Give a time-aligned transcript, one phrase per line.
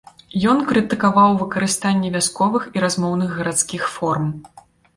[0.53, 4.25] Ён крытыкаваў выкарыстанне вясковых і размоўных гарадскіх форм.